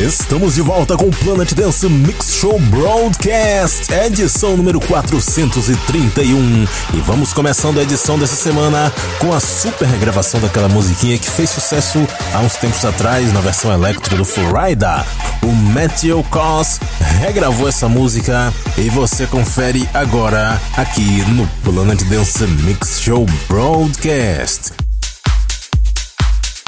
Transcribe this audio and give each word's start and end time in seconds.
Estamos 0.00 0.54
de 0.54 0.62
volta 0.62 0.96
com 0.96 1.08
o 1.08 1.10
Planet 1.10 1.52
Dance 1.52 1.86
Mix 1.86 2.36
Show 2.36 2.58
Broadcast, 2.58 3.92
edição 3.92 4.56
número 4.56 4.80
431. 4.80 6.66
E 6.94 7.00
vamos 7.00 7.34
começando 7.34 7.78
a 7.78 7.82
edição 7.82 8.18
dessa 8.18 8.34
semana 8.34 8.90
com 9.18 9.30
a 9.34 9.38
super 9.38 9.86
regravação 9.86 10.40
daquela 10.40 10.70
musiquinha 10.70 11.18
que 11.18 11.28
fez 11.28 11.50
sucesso 11.50 11.98
há 12.32 12.38
uns 12.38 12.56
tempos 12.56 12.82
atrás 12.82 13.30
na 13.34 13.42
versão 13.42 13.70
electro 13.74 14.16
do 14.16 14.24
Florida. 14.24 15.04
O 15.42 15.52
Matthew 15.52 16.24
Cos 16.30 16.80
regravou 17.20 17.68
essa 17.68 17.86
música 17.86 18.54
e 18.78 18.88
você 18.88 19.26
confere 19.26 19.86
agora 19.92 20.58
aqui 20.78 21.22
no 21.28 21.46
Planet 21.62 22.02
Dance 22.04 22.46
Mix 22.46 23.02
Show 23.02 23.26
Broadcast. 23.46 24.89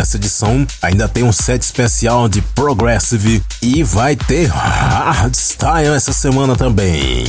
Essa 0.03 0.17
edição 0.17 0.67
ainda 0.83 1.07
tem 1.07 1.23
um 1.23 1.31
set 1.31 1.63
especial 1.63 2.29
de 2.29 2.43
Progressive 2.43 3.41
e 3.63 3.85
vai 3.85 4.17
ter 4.17 4.47
Hardstyle 4.47 5.95
essa 5.95 6.13
semana 6.13 6.57
também. 6.57 7.25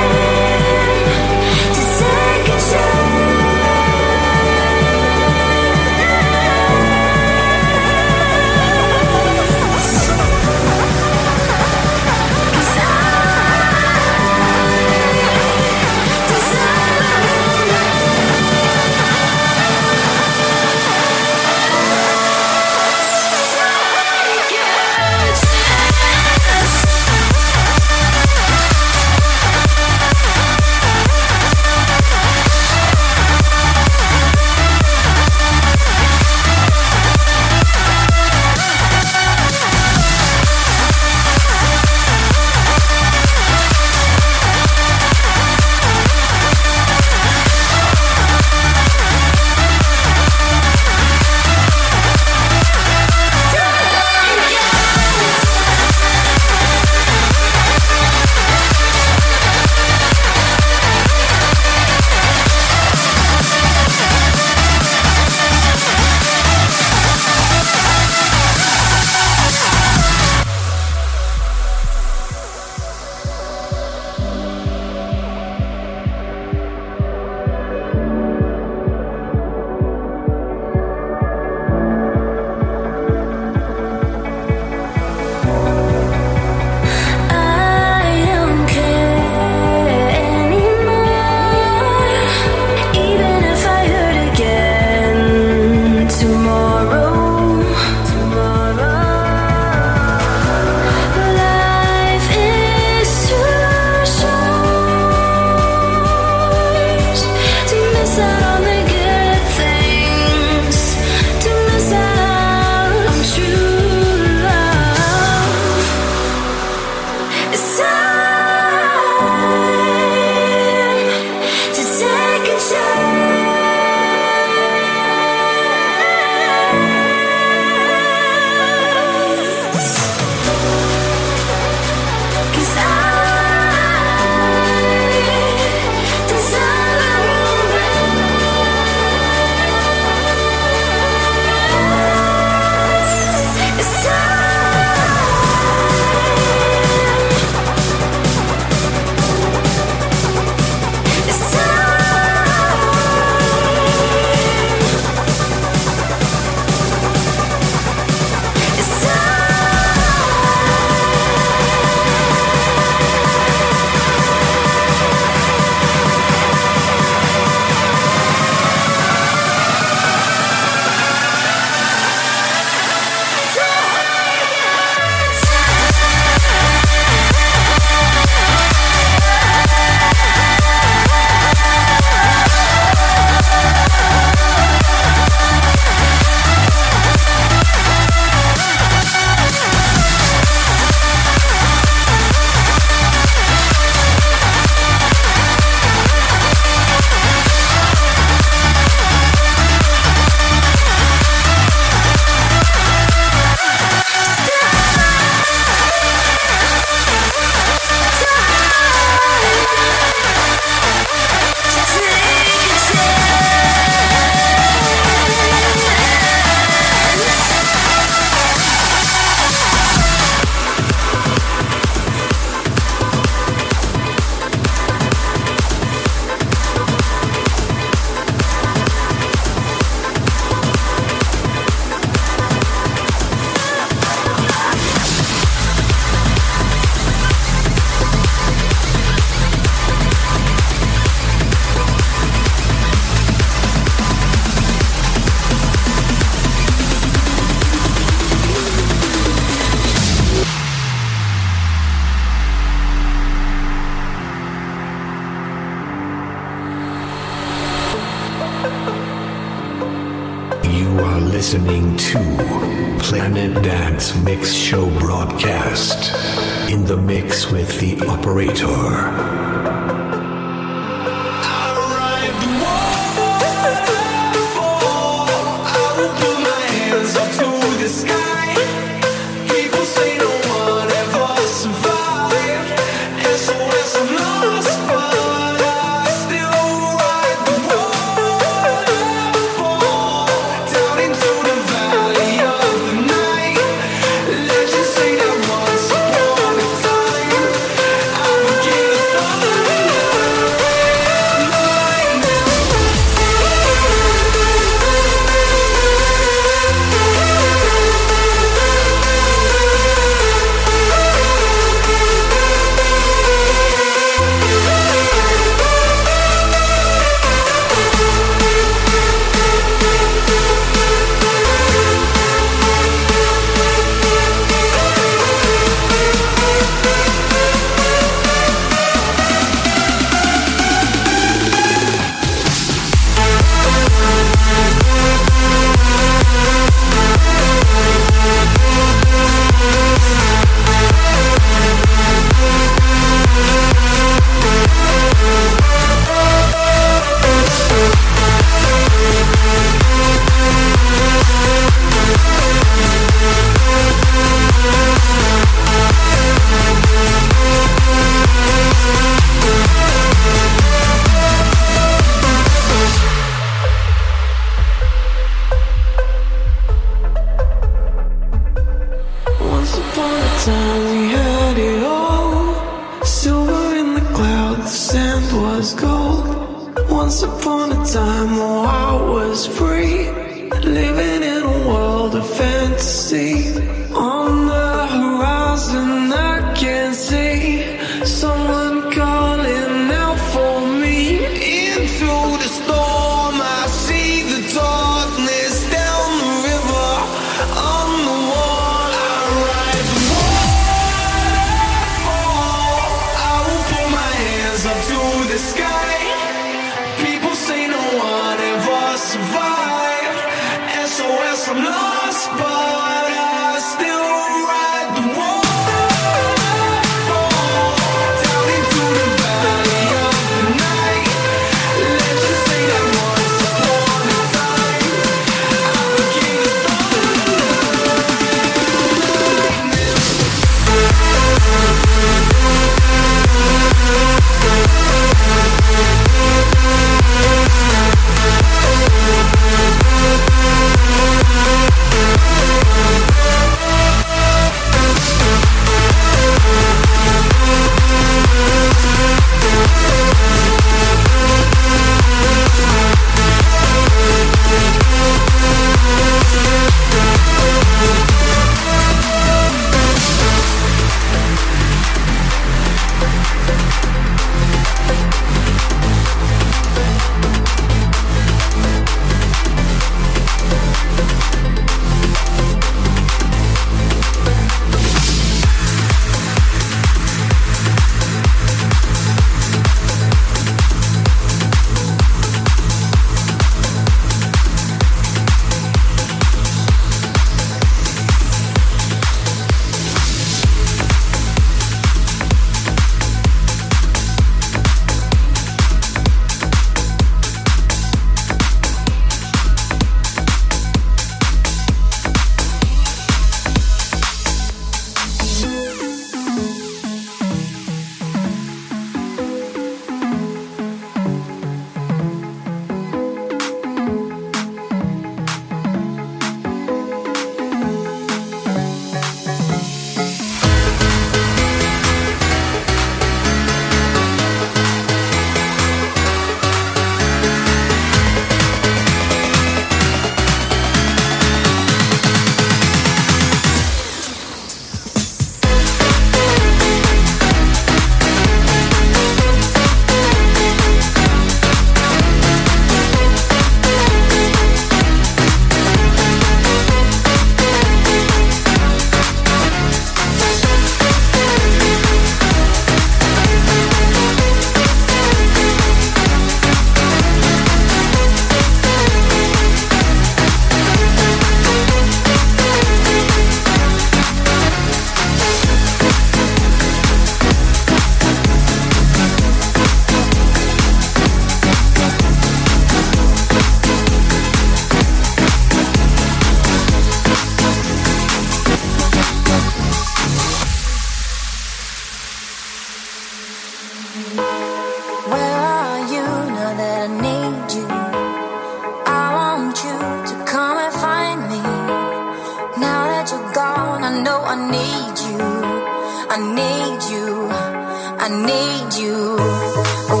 Need 598.51 598.73
you. 598.75 600.00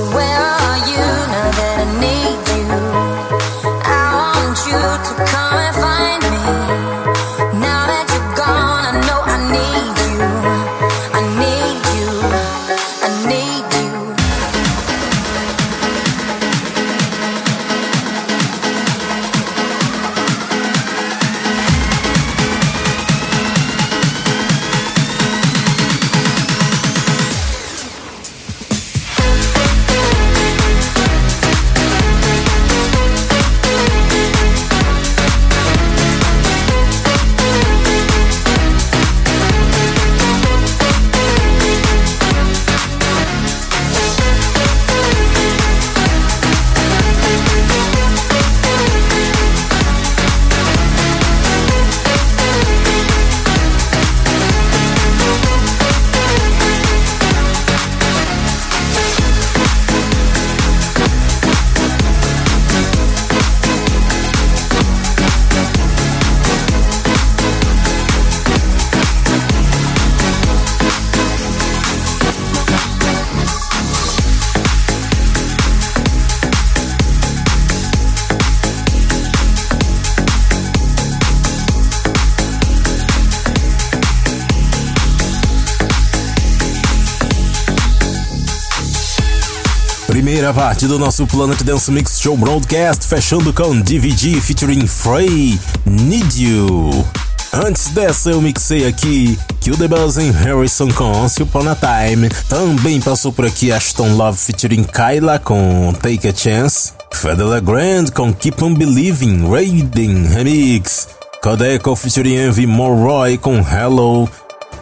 Primeira 90.51 90.53
parte 90.53 90.87
do 90.87 90.99
nosso 90.99 91.25
Planet 91.27 91.61
Dance 91.63 91.89
Mix 91.91 92.19
Show 92.19 92.35
Broadcast, 92.35 93.07
fechando 93.07 93.53
com 93.53 93.79
DVD 93.79 94.39
featuring 94.41 94.85
Frey, 94.85 95.57
Need 95.85 96.43
You. 96.43 97.05
Antes 97.53 97.89
dessa 97.89 98.31
eu 98.31 98.41
mixei 98.41 98.85
aqui 98.85 99.39
Kill 99.61 99.77
the 99.77 99.87
Buzz 99.87 100.17
em 100.17 100.31
Harrison 100.31 100.89
com 100.89 101.05
Once 101.05 101.41
Upon 101.41 101.69
a 101.69 101.75
Time. 101.75 102.29
Também 102.49 102.99
passou 102.99 103.31
por 103.31 103.45
aqui 103.45 103.71
Ashton 103.71 104.15
Love 104.15 104.37
featuring 104.37 104.83
Kyla 104.83 105.39
com 105.39 105.93
Take 106.01 106.27
a 106.27 106.35
Chance. 106.35 106.93
Fedela 107.13 107.59
Grand 107.59 108.07
com 108.13 108.33
Keep 108.33 108.63
On 108.63 108.73
Believing, 108.73 109.49
Raiden 109.49 110.27
Remix. 110.27 111.07
Codeco 111.41 111.95
featuring 111.95 112.35
Envy 112.35 112.67
Morroy 112.67 113.37
com 113.37 113.57
Hello. 113.59 114.29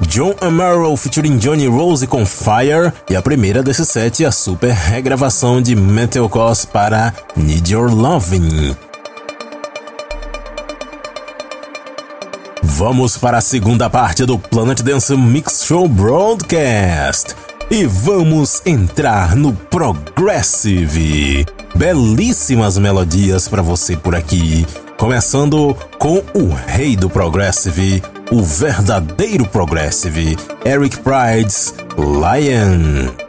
John 0.07 0.33
Amaro 0.41 0.95
featuring 0.95 1.37
Johnny 1.37 1.67
Rose 1.67 2.07
com 2.07 2.25
Fire 2.25 2.93
e 3.09 3.15
a 3.15 3.21
primeira 3.21 3.61
desse 3.61 3.85
set 3.85 4.23
a 4.23 4.31
super 4.31 4.71
regravação 4.71 5.61
de 5.61 5.75
Metal 5.75 6.27
Cos 6.29 6.65
para 6.65 7.13
Need 7.35 7.73
Your 7.73 7.93
Loving. 7.93 8.75
Vamos 12.63 13.17
para 13.17 13.39
a 13.39 13.41
segunda 13.41 13.89
parte 13.89 14.25
do 14.25 14.39
Planet 14.39 14.81
Dance 14.81 15.15
Mix 15.15 15.65
Show 15.65 15.87
Broadcast 15.87 17.35
e 17.69 17.85
vamos 17.85 18.61
entrar 18.65 19.35
no 19.35 19.53
Progressive. 19.53 21.45
Belíssimas 21.75 22.77
melodias 22.77 23.47
para 23.47 23.61
você 23.61 23.97
por 23.97 24.15
aqui, 24.15 24.65
começando 24.97 25.75
com 25.97 26.23
o 26.33 26.53
rei 26.67 26.95
do 26.95 27.09
Progressive, 27.09 28.01
o 28.31 28.41
verdadeiro 28.43 29.47
Progressive, 29.47 30.37
Eric 30.65 30.99
Pride's 30.99 31.73
Lion. 31.97 33.28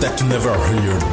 That 0.00 0.20
you 0.20 0.28
never 0.28 0.52
heard 0.52 1.07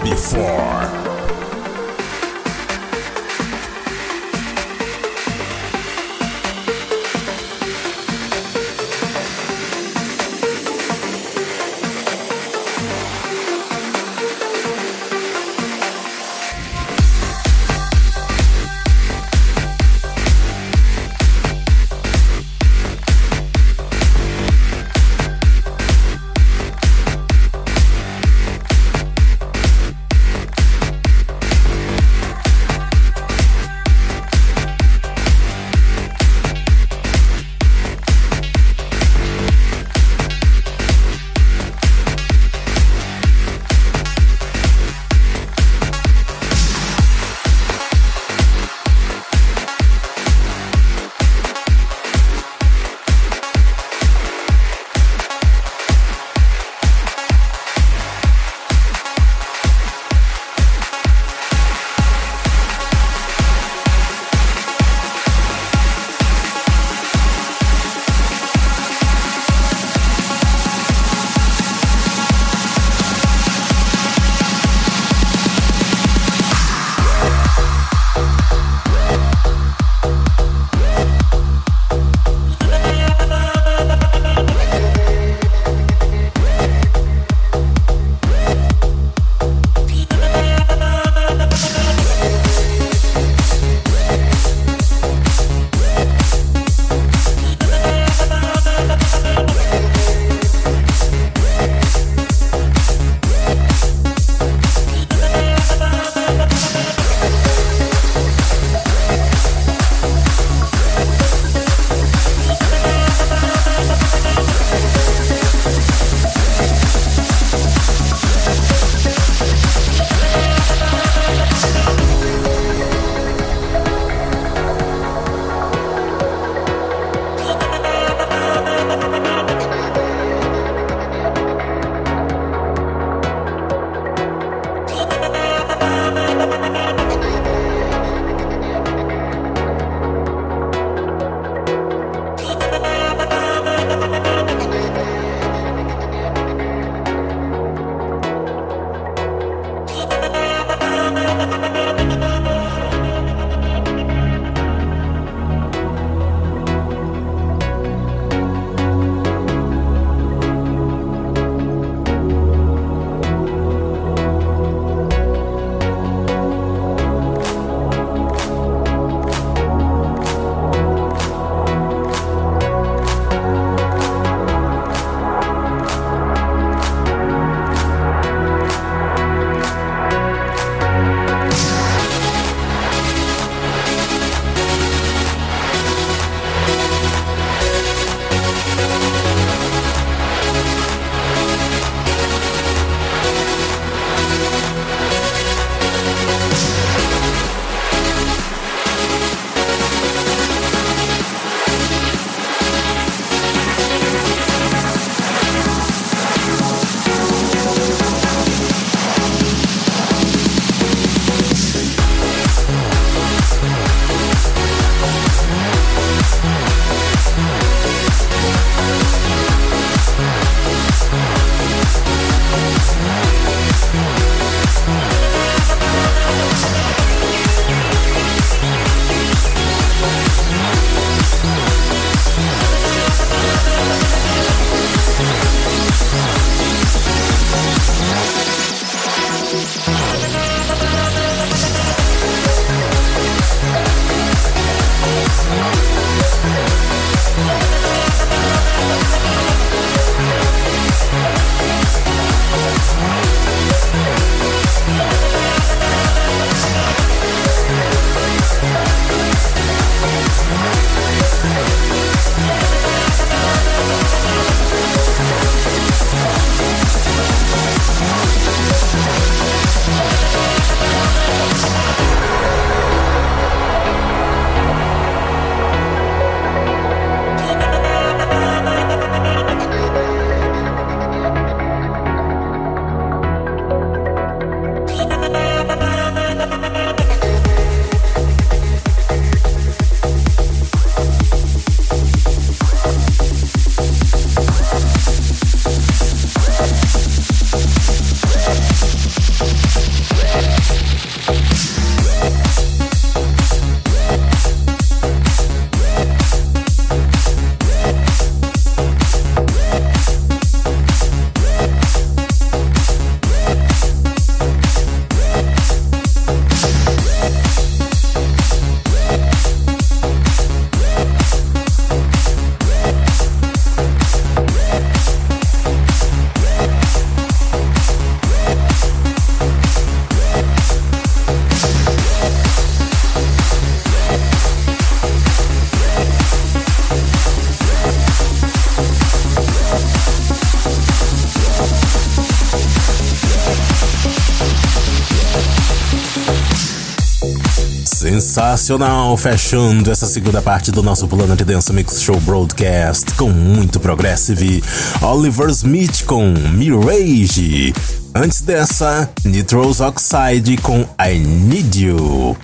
Sensacional, 348.36 349.16
fechando 349.16 349.90
essa 349.90 350.06
segunda 350.08 350.42
parte 350.42 350.70
do 350.70 350.84
nosso 350.84 351.08
Planet 351.08 351.40
Dance 351.44 351.72
Mix 351.72 352.02
Show 352.02 352.20
Broadcast 352.20 353.14
com 353.14 353.30
muito 353.30 353.80
progressive. 353.80 354.62
Oliver 355.02 355.50
Smith 355.52 356.04
com 356.06 356.34
Mirage. 356.52 357.74
Antes 358.14 358.42
dessa, 358.42 359.10
Nitrous 359.24 359.80
Oxide 359.80 360.58
com 360.58 360.82
I 361.00 361.18
Need 361.18 361.86
You. 361.86 362.36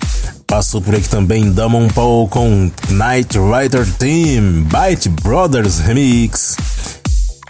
Passou 0.46 0.80
por 0.80 0.94
aqui 0.94 1.10
também 1.10 1.52
Damon 1.52 1.88
Paul 1.88 2.26
com 2.26 2.70
Night 2.88 3.38
Rider 3.38 3.86
Team, 3.98 4.64
Bite 4.64 5.10
Brothers 5.10 5.78
Remix. 5.78 6.56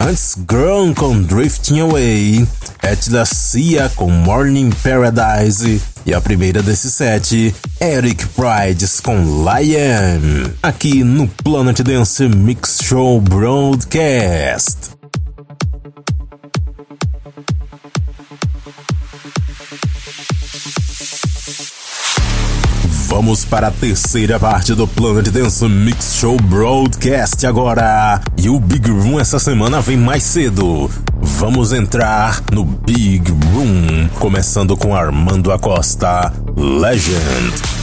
Antes, 0.05 0.35
Grown 0.45 0.93
com 0.93 1.21
Drifting 1.21 1.79
Away, 1.79 2.45
Etla 2.81 3.25
Cia 3.25 3.89
com 3.95 4.09
Morning 4.09 4.69
Paradise 4.83 5.81
e 6.05 6.13
a 6.13 6.19
primeira 6.19 6.61
desse 6.61 6.91
set, 6.91 7.55
Eric 7.79 8.25
Prides 8.27 8.99
com 8.99 9.15
Lion, 9.15 10.51
aqui 10.61 11.05
no 11.05 11.27
Planet 11.27 11.79
Dance 11.81 12.27
Mix 12.27 12.79
Show 12.83 13.21
Broadcast. 13.21 14.92
Vamos 23.15 23.45
para 23.45 23.67
a 23.67 23.71
terceira 23.71 24.39
parte 24.39 24.73
do 24.73 24.87
Planet 24.87 25.29
Dance 25.29 25.63
Mix 25.69 26.15
Show 26.15 26.35
Broadcast 26.35 27.45
agora. 27.45 28.19
E 28.35 28.49
o 28.49 28.59
Big 28.59 28.89
Room 28.89 29.19
essa 29.19 29.37
semana 29.37 29.79
vem 29.79 29.95
mais 29.95 30.23
cedo. 30.23 30.89
Vamos 31.21 31.73
entrar 31.73 32.41
no 32.51 32.65
Big 32.65 33.31
Room, 33.53 34.09
começando 34.19 34.75
com 34.75 34.95
Armando 34.95 35.51
Acosta, 35.51 36.33
Legend. 36.57 37.82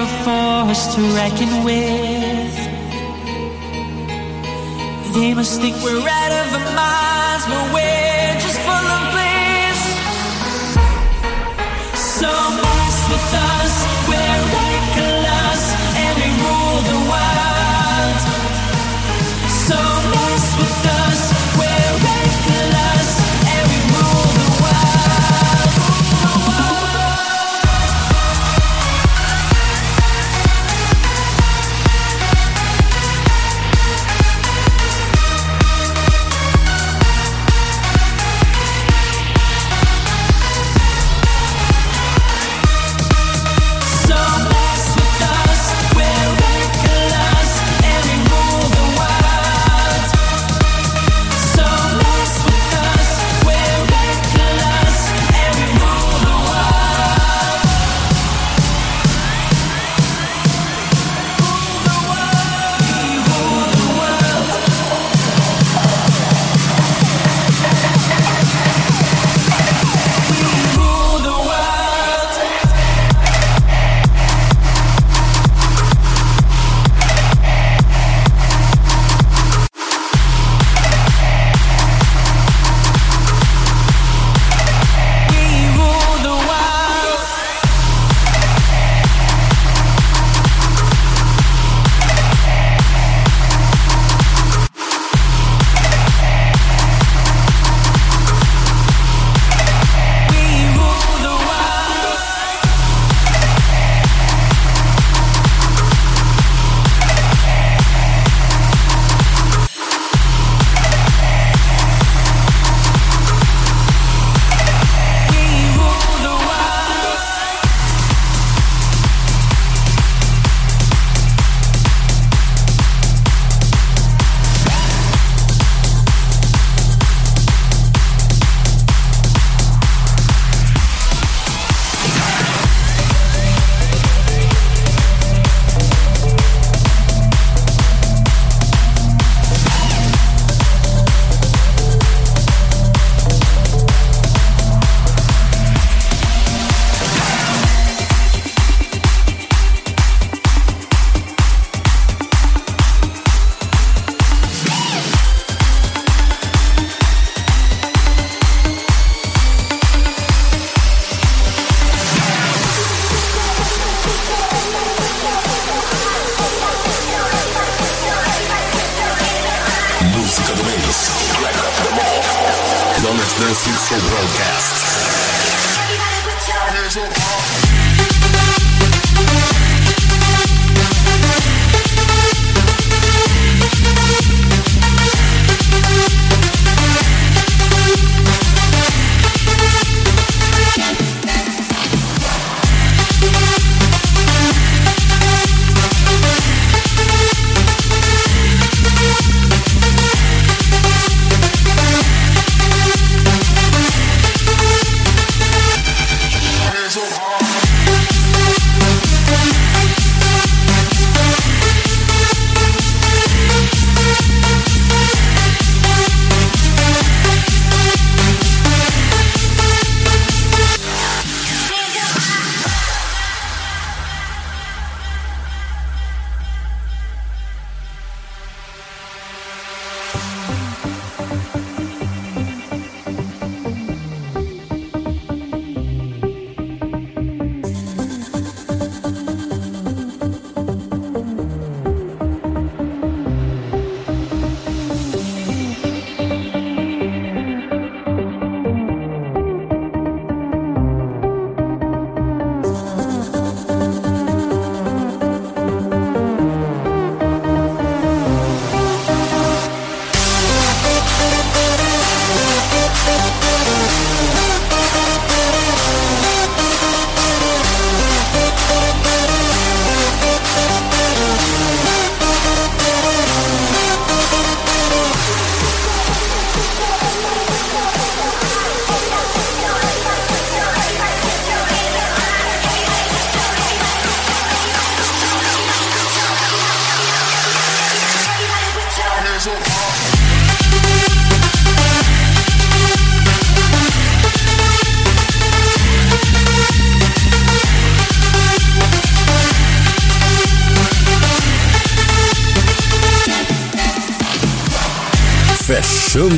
a 0.00 0.06
force 0.24 0.94
to 0.94 1.00
reckon 1.14 1.62
with. 1.62 2.54
They 5.14 5.34
must 5.34 5.60
think 5.60 5.76
we're 5.82 6.08
out 6.08 6.32
of 6.32 6.54
our 6.54 6.74
minds. 6.74 7.09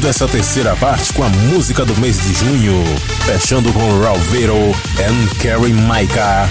Essa 0.04 0.26
terceira 0.26 0.74
parte 0.76 1.12
com 1.12 1.22
a 1.22 1.28
música 1.28 1.84
do 1.84 1.96
mês 1.96 2.20
de 2.20 2.34
junho. 2.34 2.84
Fechando 3.24 3.72
com 3.72 4.00
Ralvero 4.00 4.74
and 4.98 5.28
Carrie 5.40 5.72
Micah, 5.72 6.48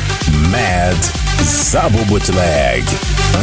Mad, 0.49 0.97
Zabo 1.43 2.03
Bootleg. 2.05 2.85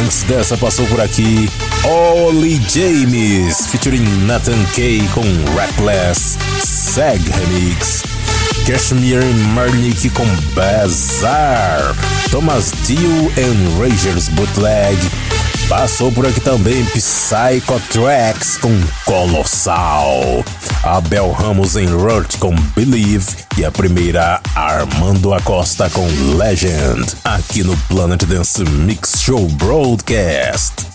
Antes 0.01 0.23
dessa 0.23 0.57
passou 0.57 0.87
por 0.87 0.99
aqui 0.99 1.47
Ollie 1.83 2.59
James, 2.67 3.67
featuring 3.67 4.03
Nathan 4.25 4.57
Kay 4.75 5.07
com 5.13 5.23
Reckless, 5.55 6.37
Seg 6.59 7.23
Remix. 7.29 8.01
Cashmere 8.65 9.33
Marnick 9.53 10.09
com 10.09 10.25
Bazar, 10.53 11.95
Thomas 12.31 12.73
Dio 12.85 13.31
and 13.37 13.79
Rangers 13.79 14.27
Bootleg. 14.29 14.97
Passou 15.69 16.11
por 16.11 16.25
aqui 16.25 16.41
também 16.41 16.83
Psycho 16.83 17.79
Tracks 17.91 18.57
com 18.57 18.71
Colossal, 19.09 20.45
Abel 20.83 21.31
Ramos 21.31 21.75
em 21.75 21.87
Rurt 21.87 22.37
com 22.37 22.53
Believe 22.75 23.25
e 23.57 23.65
a 23.65 23.71
primeira 23.71 24.39
Armando 24.53 25.33
Acosta 25.33 25.89
com 25.89 26.05
Legend, 26.37 27.03
aqui 27.23 27.63
no 27.63 27.75
Planet 27.87 28.23
Dance 28.25 28.63
Mix 28.63 29.19
Show 29.19 29.47
Broadcast. 29.47 30.85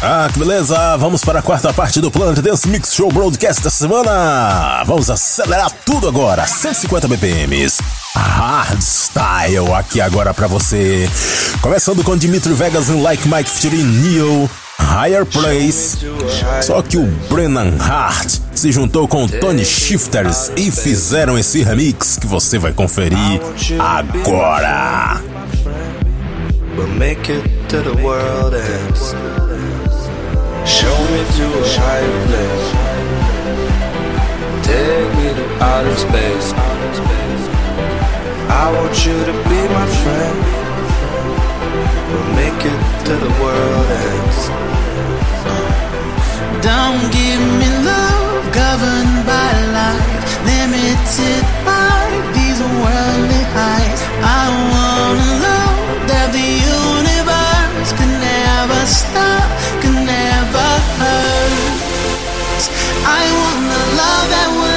Ah, 0.00 0.30
que 0.32 0.38
beleza! 0.38 0.96
Vamos 0.96 1.24
para 1.24 1.40
a 1.40 1.42
quarta 1.42 1.72
parte 1.72 2.00
do 2.00 2.08
Planet 2.08 2.38
Dance 2.38 2.68
Mix 2.68 2.94
Show 2.94 3.10
Broadcast 3.10 3.62
da 3.64 3.70
semana! 3.70 4.84
Vamos 4.86 5.10
acelerar 5.10 5.72
tudo 5.84 6.06
agora, 6.06 6.46
150 6.46 7.08
BPMs. 7.08 8.01
Hardstyle 8.72 9.74
aqui 9.74 10.00
agora 10.00 10.32
para 10.32 10.46
você. 10.46 11.06
Começando 11.60 12.02
com 12.02 12.16
Dimitri 12.16 12.54
Vegas 12.54 12.88
em 12.88 13.02
Like 13.02 13.28
Mike 13.28 13.50
featuring 13.50 13.84
Neo, 13.84 14.50
Higher 14.80 15.26
Place. 15.26 15.98
Só 16.62 16.80
que 16.80 16.96
o 16.96 17.04
Brennan 17.28 17.76
Hart 17.78 18.38
se 18.54 18.72
juntou 18.72 19.06
com 19.06 19.28
Tony 19.28 19.64
Shifters 19.64 20.50
e 20.56 20.70
fizeram 20.70 21.38
esse 21.38 21.62
remix 21.62 22.16
que 22.16 22.26
você 22.26 22.58
vai 22.58 22.72
conferir 22.72 23.42
agora. 23.78 25.20
We'll 26.74 26.88
make 26.88 27.30
it 27.30 27.46
to 27.68 27.82
the 27.82 28.02
world. 28.02 28.56
Show 30.64 30.96
me 31.10 31.24
to 31.36 31.44
a 31.58 31.66
higher 31.78 32.26
place. 32.26 32.72
Take 34.62 35.14
me 35.16 35.34
to 35.34 35.44
outer 35.62 35.96
space. 35.98 36.54
I 38.52 38.70
want 38.76 38.94
you 39.06 39.16
to 39.28 39.34
be 39.48 39.60
my 39.78 39.86
friend. 40.02 40.38
We'll 42.10 42.32
make 42.42 42.60
it 42.72 42.80
to 43.08 43.14
the 43.24 43.32
world 43.40 43.88
ends. 44.04 44.40
Don't 46.60 47.04
give 47.18 47.42
me 47.60 47.68
love 47.90 48.44
governed 48.52 49.18
by 49.24 49.50
life, 49.80 50.24
limited 50.52 51.42
by 51.64 52.04
these 52.36 52.60
worldly 52.82 53.44
highs. 53.56 54.00
I 54.20 54.44
wanna 54.72 55.30
know 55.44 55.70
that 56.10 56.28
the 56.36 56.48
universe 56.84 57.90
can 57.98 58.12
never 58.30 58.80
stop, 59.00 59.48
can 59.82 59.96
never 60.04 60.68
hurt. 61.00 62.62
I 63.20 63.22
want 63.38 63.64
a 63.80 63.84
love 64.00 64.26
that 64.34 64.48
will 64.60 64.71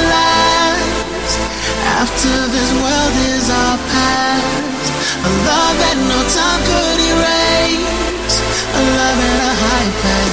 after 2.06 2.38
this 2.54 2.72
world 2.84 3.16
is 3.34 3.50
our 3.50 3.78
past. 3.90 4.88
A 5.26 5.32
love 5.50 5.76
that 5.82 5.98
no 6.12 6.20
time 6.38 6.62
could 6.70 7.00
erase. 7.12 8.36
A 8.78 8.82
love 8.98 9.20
at 9.30 9.40
a 9.42 9.54
high 9.64 9.90
pitch. 10.02 10.25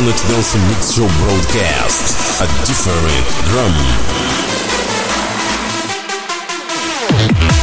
Planet 0.00 0.16
Dance 0.28 0.56
Mix 0.68 0.92
Show 0.92 1.06
Broadcast. 1.18 2.40
A 2.40 2.46
different 2.64 3.26
drum. 7.44 7.59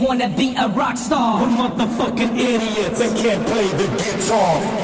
wanna 0.00 0.28
be 0.28 0.54
a 0.56 0.68
rock 0.68 0.96
star. 0.96 1.40
We're 1.40 1.48
motherfucking 1.48 2.38
idiots 2.38 2.98
that 3.00 3.16
can't 3.16 3.46
play 3.46 3.68
the 3.68 3.86
guitar. 3.98 4.78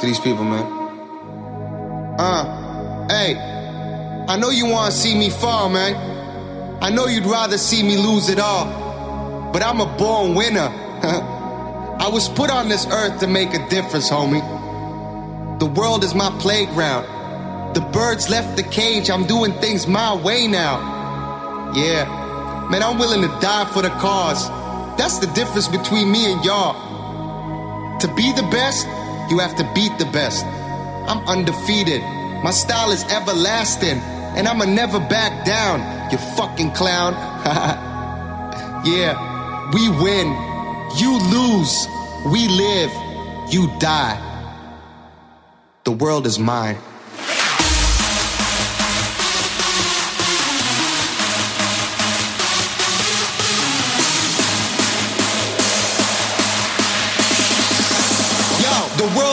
To 0.00 0.06
these 0.06 0.18
people, 0.18 0.44
man. 0.44 0.66
Uh, 2.18 3.08
hey. 3.08 3.36
I 4.28 4.36
know 4.36 4.50
you 4.50 4.66
want 4.66 4.92
to 4.92 4.96
see 4.96 5.14
me 5.14 5.28
fall, 5.28 5.68
man. 5.68 5.94
I 6.82 6.88
know 6.90 7.06
you'd 7.06 7.26
rather 7.26 7.58
see 7.58 7.82
me 7.82 7.96
lose 7.96 8.28
it 8.28 8.38
all. 8.38 9.50
But 9.52 9.62
I'm 9.62 9.80
a 9.80 9.86
born 9.98 10.34
winner. 10.34 10.68
I 12.00 12.08
was 12.08 12.28
put 12.28 12.50
on 12.50 12.68
this 12.68 12.86
earth 12.86 13.20
to 13.20 13.26
make 13.26 13.52
a 13.54 13.68
difference, 13.68 14.08
homie. 14.08 14.40
The 15.58 15.66
world 15.66 16.04
is 16.04 16.14
my 16.14 16.30
playground. 16.38 17.04
The 17.74 17.80
birds 17.80 18.30
left 18.30 18.56
the 18.56 18.62
cage. 18.62 19.10
I'm 19.10 19.26
doing 19.26 19.52
things 19.54 19.86
my 19.86 20.14
way 20.14 20.46
now. 20.46 21.72
Yeah. 21.74 22.68
Man, 22.70 22.82
I'm 22.82 22.98
willing 22.98 23.22
to 23.22 23.40
die 23.40 23.70
for 23.72 23.82
the 23.82 23.90
cause. 23.90 24.48
That's 24.96 25.18
the 25.18 25.26
difference 25.34 25.68
between 25.68 26.10
me 26.10 26.32
and 26.32 26.44
y'all. 26.44 26.74
To 27.98 28.08
be 28.14 28.32
the 28.32 28.42
best, 28.44 28.86
you 29.30 29.38
have 29.38 29.54
to 29.56 29.64
beat 29.74 29.96
the 29.98 30.06
best. 30.06 30.44
I'm 30.44 31.26
undefeated. 31.28 32.02
My 32.42 32.50
style 32.50 32.90
is 32.90 33.04
everlasting. 33.04 33.98
And 34.36 34.46
I'ma 34.46 34.64
never 34.64 34.98
back 34.98 35.44
down, 35.44 35.80
you 36.10 36.18
fucking 36.36 36.72
clown. 36.72 37.14
yeah, 38.84 39.70
we 39.72 39.88
win. 39.88 40.28
You 40.96 41.18
lose. 41.30 41.88
We 42.26 42.48
live. 42.48 42.92
You 43.52 43.68
die. 43.78 44.18
The 45.84 45.92
world 45.92 46.26
is 46.26 46.38
mine. 46.38 46.76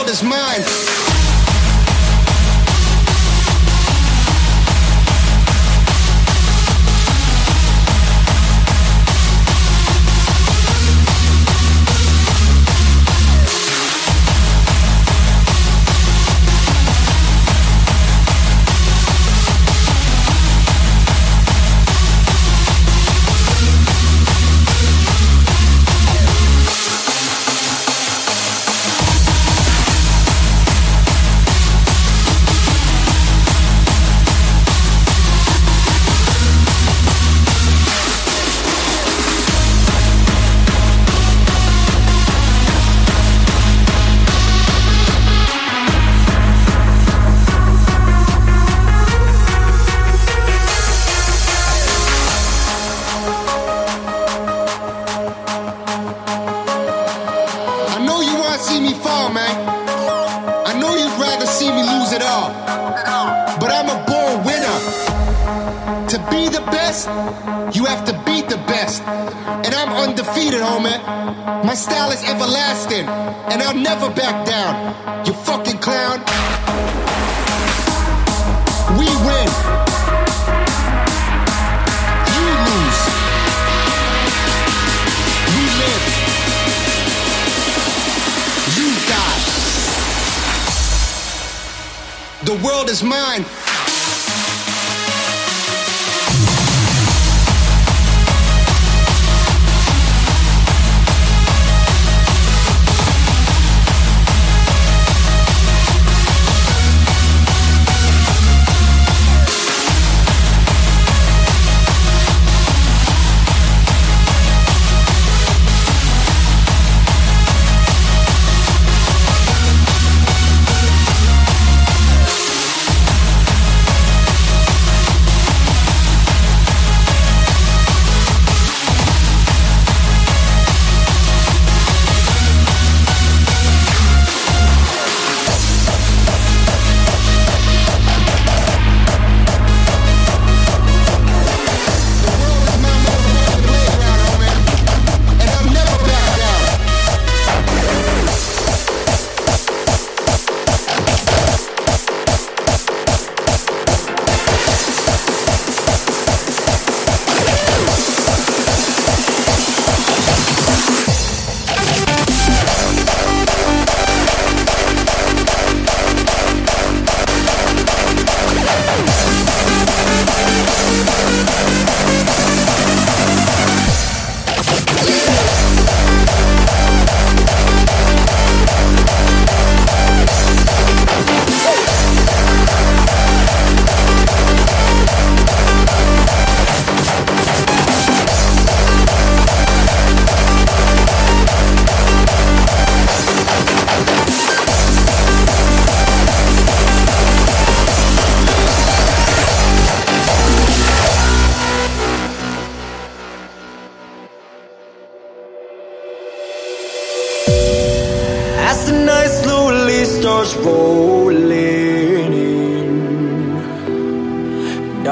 The 0.08 0.26
world 0.26 0.97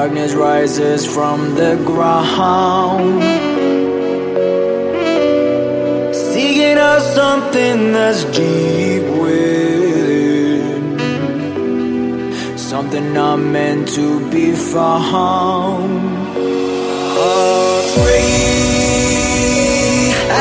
darkness 0.07 0.33
rises 0.33 1.05
from 1.05 1.55
the 1.55 1.75
ground. 1.85 3.21
Seeking 6.15 6.77
out 6.77 7.01
something 7.01 7.91
that's 7.91 8.23
deep 8.25 9.03
within, 9.21 10.97
something 12.57 13.13
not 13.13 13.37
meant 13.37 13.89
to 13.89 14.29
be 14.29 14.53
found. 14.53 15.99
Afraid 17.17 18.23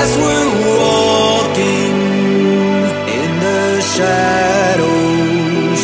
as 0.01 0.17
we're 0.23 0.51
walking 0.79 1.97
in 3.19 3.31
the 3.41 3.81
shadows 3.95 5.83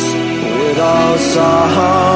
without 0.61 1.19
sound. 1.33 2.12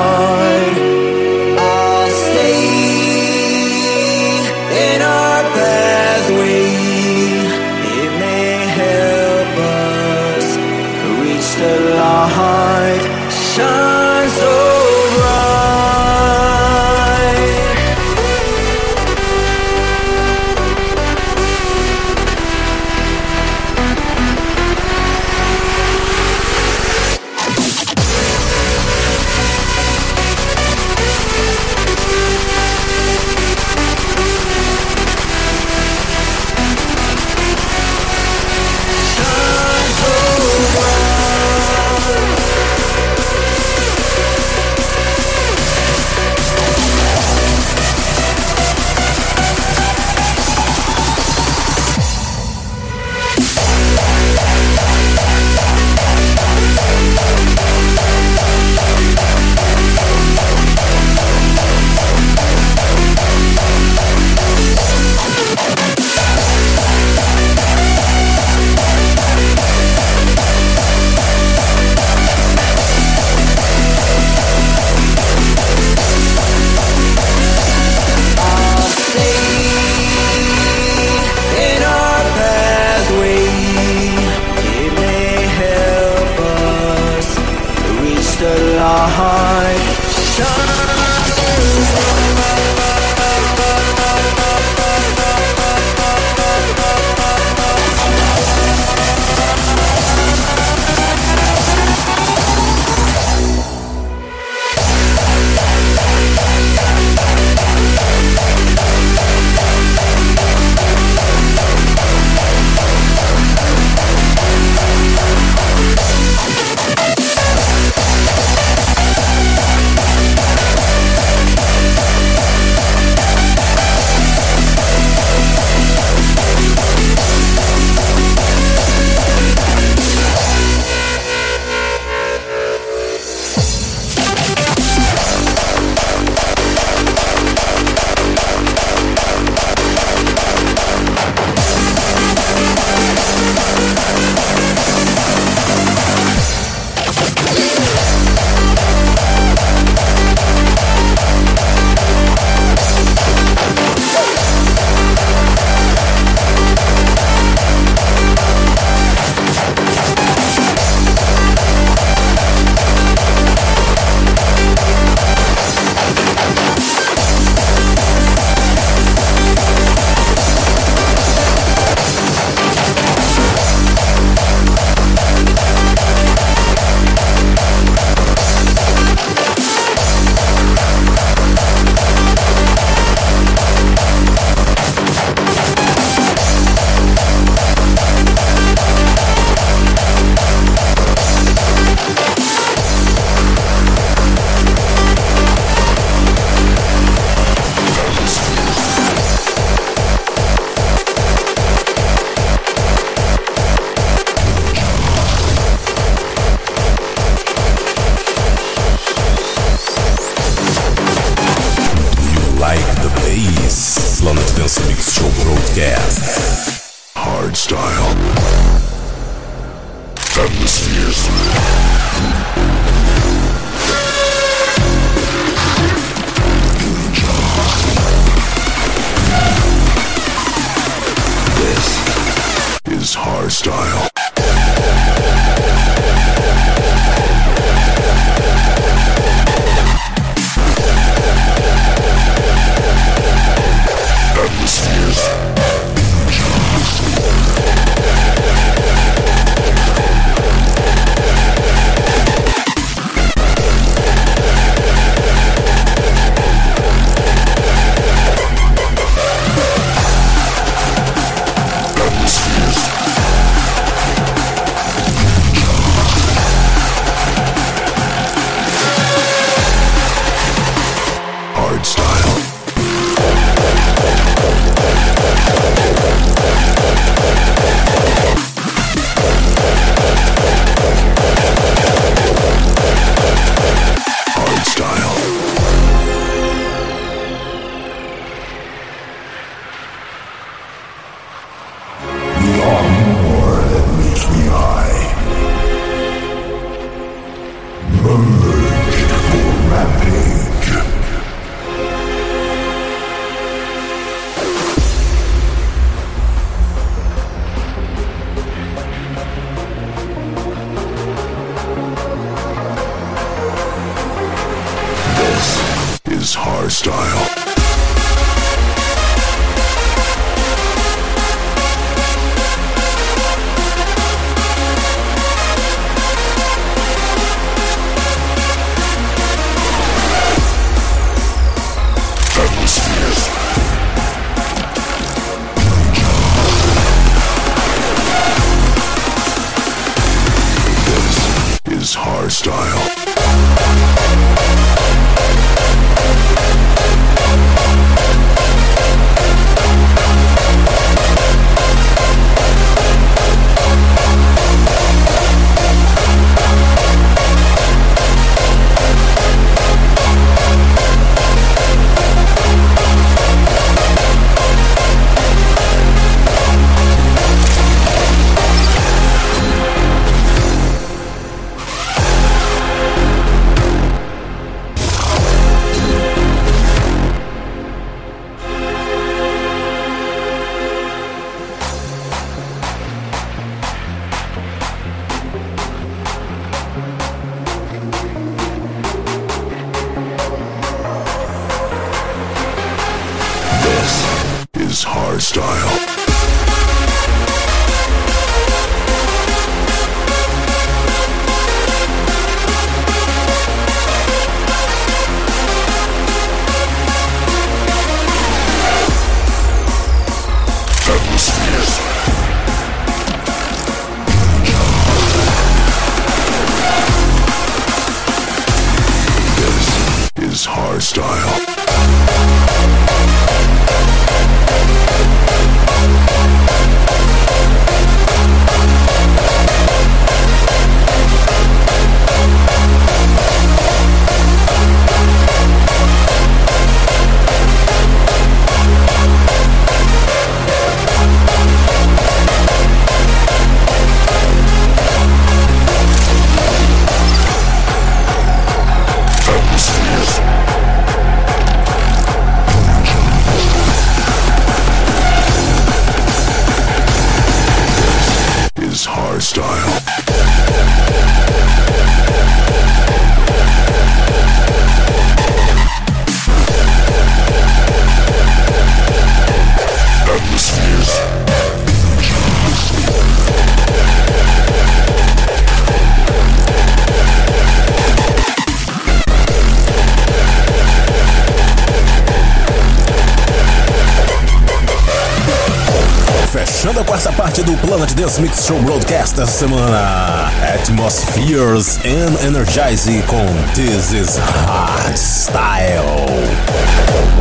Dessa 489.18 489.31
semana. 489.31 490.30
Atmospheres 490.53 491.80
and 491.80 492.23
Energize 492.23 493.02
com 493.07 493.26
This 493.56 493.91
is 493.91 494.15
Hardstyle. 494.45 495.81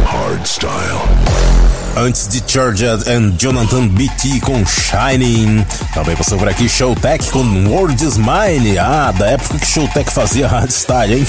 Hardstyle. 0.05 1.01
Antes 1.97 2.29
de 2.29 2.43
Charged 2.47 3.09
and 3.09 3.39
Jonathan 3.39 3.89
BT 3.89 4.41
com 4.41 4.63
Shining. 4.67 5.65
Também 5.95 6.15
passou 6.15 6.37
por 6.37 6.51
aqui 6.51 6.69
Showtech 6.69 7.31
com 7.31 7.43
World 7.67 8.05
is 8.05 8.19
Mine. 8.19 8.79
Ah, 8.79 9.11
da 9.13 9.29
época 9.31 9.59
que 9.59 9.67
Showtech 9.67 10.11
fazia 10.11 10.47
hardstyle, 10.47 11.15
hein? 11.15 11.27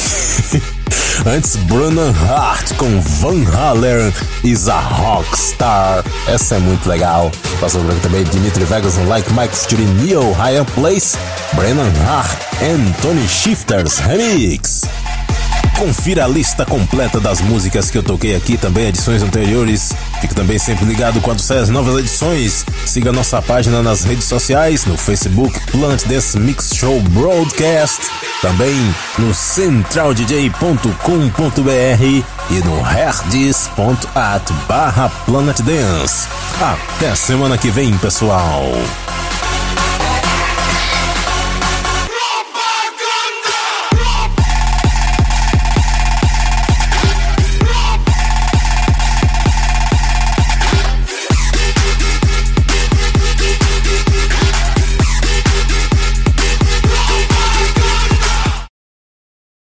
Antes 1.25 1.55
Bruno 1.55 2.15
Hart 2.29 2.73
com 2.75 3.01
Van 3.01 3.43
Halen 3.51 4.13
is 4.43 4.67
a 4.67 4.79
Rockstar. 4.79 6.03
Essa 6.27 6.55
é 6.55 6.59
muito 6.59 6.87
legal. 6.87 7.31
Passou 7.59 7.81
por 7.81 7.91
aqui 7.91 8.01
também 8.01 8.23
Dimitri 8.23 8.63
Vegas 8.65 8.97
Like 9.07 9.31
Mike 9.33 9.57
Studio 9.57 9.87
Neo 9.95 10.31
Higher 10.33 10.65
Place. 10.65 11.17
Brennan 11.53 11.91
Hart 12.05 12.39
and 12.61 12.91
Tony 13.01 13.27
Shifters 13.27 13.97
Remix. 13.99 14.83
Confira 15.77 16.25
a 16.25 16.27
lista 16.27 16.65
completa 16.65 17.19
das 17.19 17.39
músicas 17.39 17.91
que 17.91 17.97
eu 17.99 18.01
toquei 18.01 18.35
aqui, 18.35 18.57
também 18.57 18.87
edições 18.87 19.21
anteriores. 19.21 19.93
Fique 20.19 20.33
também 20.33 20.57
sempre 20.57 20.85
ligado 20.85 21.21
quando 21.21 21.39
saem 21.39 21.61
as 21.61 21.69
novas 21.69 21.99
edições. 21.99 22.65
Siga 22.83 23.11
nossa 23.11 23.39
página 23.43 23.83
nas 23.83 24.03
redes 24.03 24.25
sociais, 24.25 24.85
no 24.85 24.97
Facebook 24.97 25.59
Planet 25.71 26.03
Dance 26.05 26.39
Mix 26.39 26.71
Show 26.73 26.99
Broadcast, 27.11 28.01
também 28.41 28.75
no 29.17 29.33
centraldj.com.br 29.33 32.23
e 32.49 32.63
no 32.63 32.79
herdis.at 32.79 34.51
barra 34.67 35.09
Planet 35.25 35.59
Dance. 35.61 36.27
Até 36.61 37.13
semana 37.15 37.57
que 37.57 37.69
vem, 37.69 37.97
pessoal! 37.97 38.71